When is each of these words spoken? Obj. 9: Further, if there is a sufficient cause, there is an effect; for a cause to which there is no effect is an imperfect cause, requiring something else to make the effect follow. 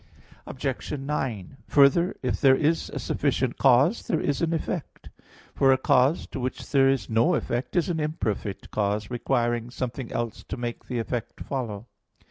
Obj. 0.47 0.93
9: 0.97 1.57
Further, 1.67 2.15
if 2.23 2.41
there 2.41 2.55
is 2.55 2.89
a 2.89 2.97
sufficient 2.97 3.59
cause, 3.59 4.07
there 4.07 4.19
is 4.19 4.41
an 4.41 4.51
effect; 4.51 5.11
for 5.53 5.71
a 5.71 5.77
cause 5.77 6.25
to 6.31 6.39
which 6.39 6.71
there 6.71 6.89
is 6.89 7.07
no 7.07 7.35
effect 7.35 7.75
is 7.75 7.87
an 7.87 7.99
imperfect 7.99 8.71
cause, 8.71 9.11
requiring 9.11 9.69
something 9.69 10.11
else 10.11 10.43
to 10.45 10.57
make 10.57 10.85
the 10.87 10.97
effect 10.97 11.41
follow. 11.41 11.85